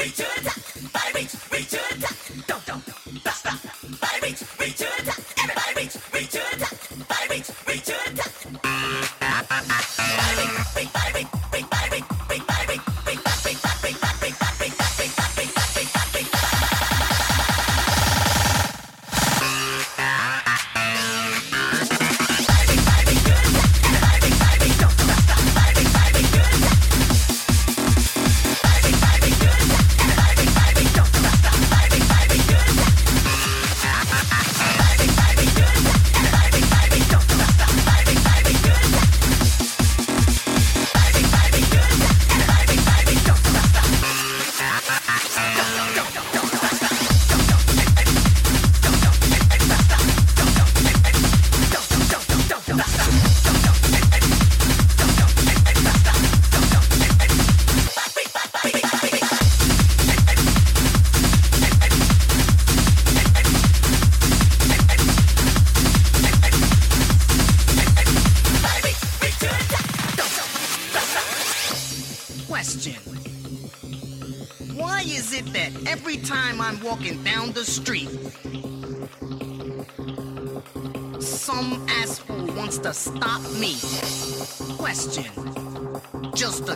[0.00, 0.49] Return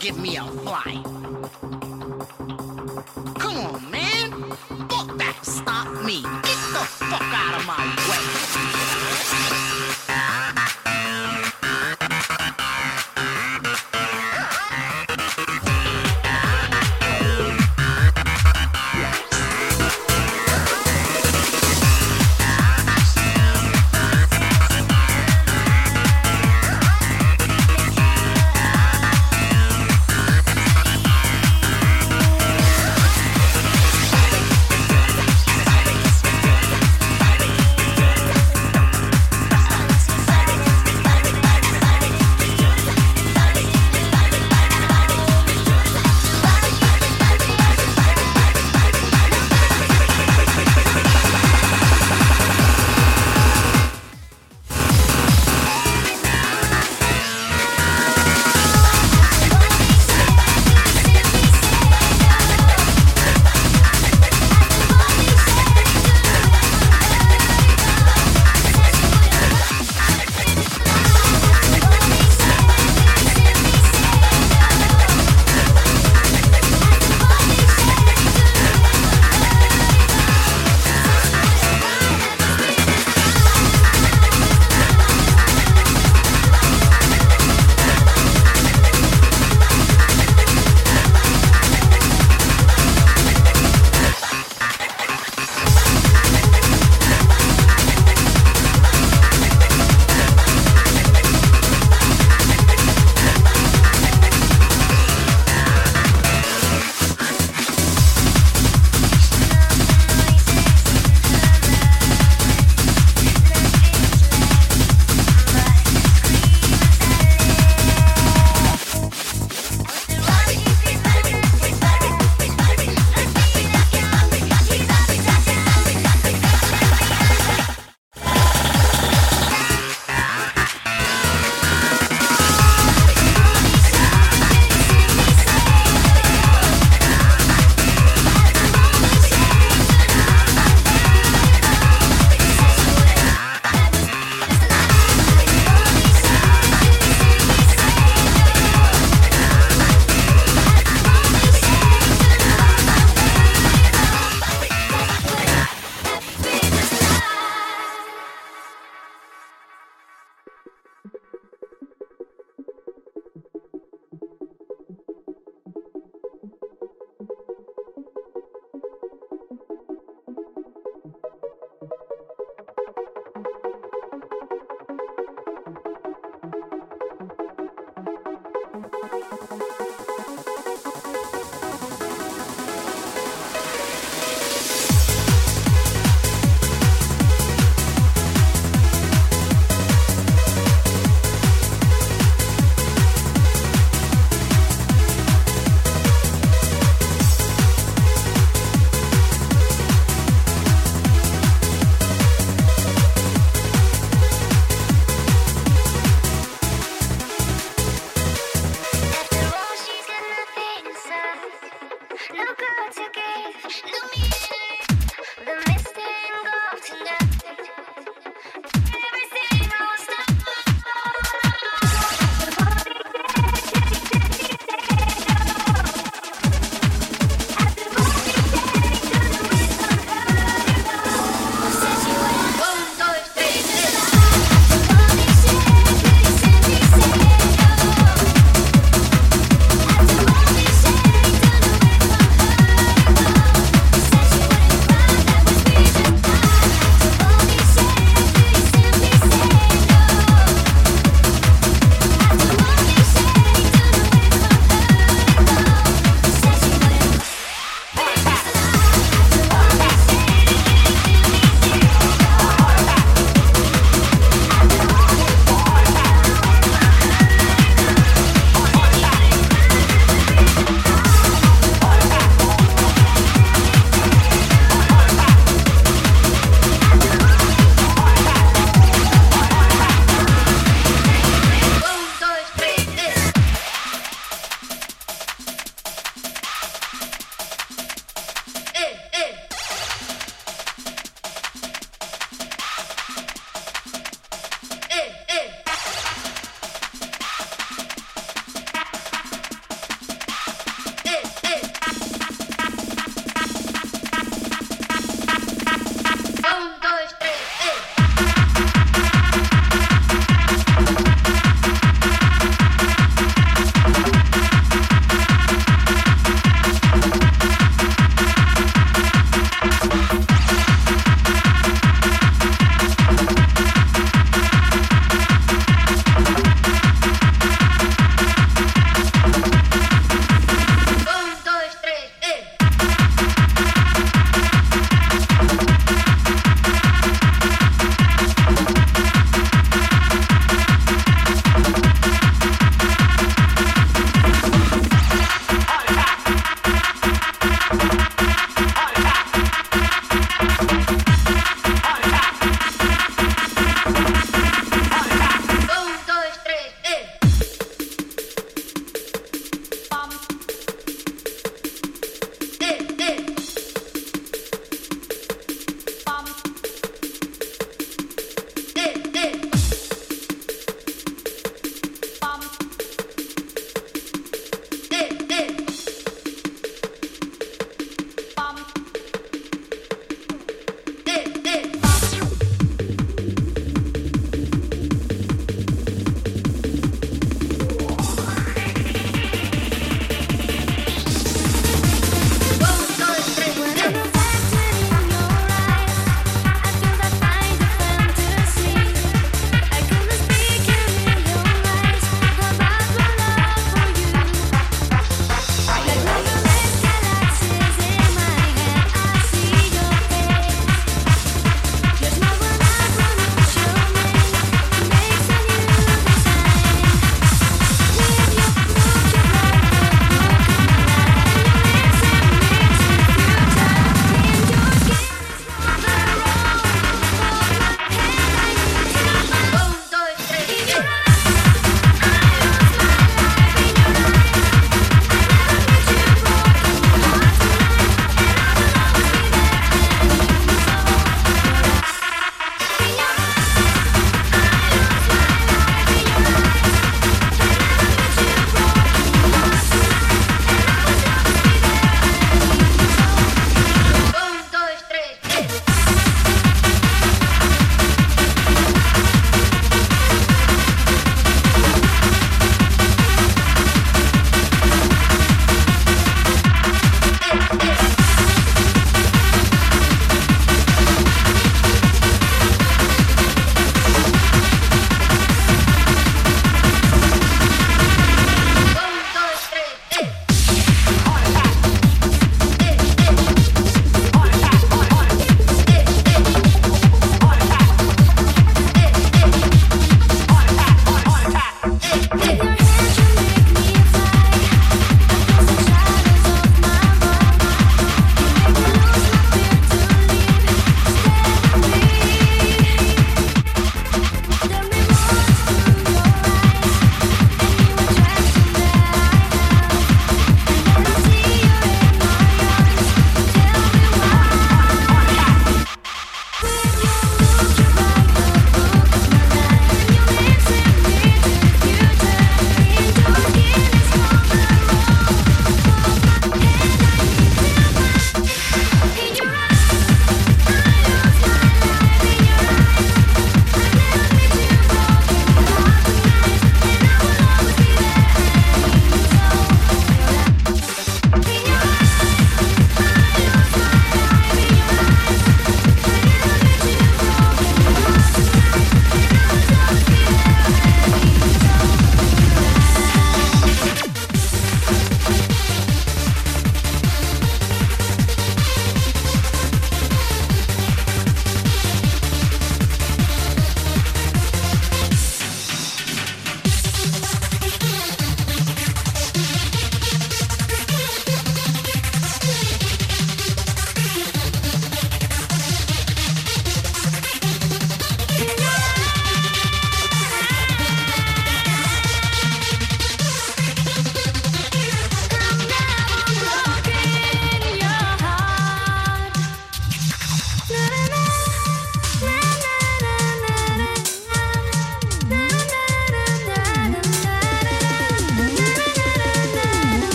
[0.00, 0.57] Give me a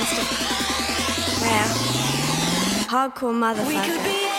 [0.00, 1.66] Yeah,
[2.88, 4.29] Hardcore motherfucker.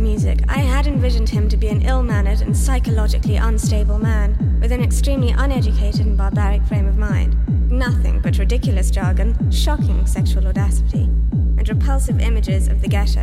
[0.00, 4.72] Music, I had envisioned him to be an ill mannered and psychologically unstable man with
[4.72, 7.36] an extremely uneducated and barbaric frame of mind.
[7.70, 13.22] Nothing but ridiculous jargon, shocking sexual audacity, and repulsive images of the ghetto.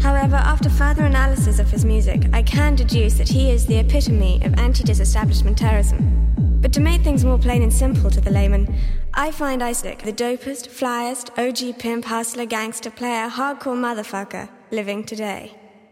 [0.00, 4.42] However, after further analysis of his music, I can deduce that he is the epitome
[4.44, 6.58] of anti disestablishment terrorism.
[6.60, 8.74] But to make things more plain and simple to the layman,
[9.14, 15.54] I find Ice-T the dopest, flyest, OG pimp, hustler, gangster, player, hardcore motherfucker living today.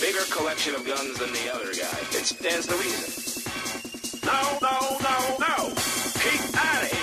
[0.00, 1.98] Bigger collection of guns than the other guy.
[2.16, 3.10] It stands to reason.
[4.24, 5.74] No, no, no, no!
[6.20, 7.01] Keep out of here!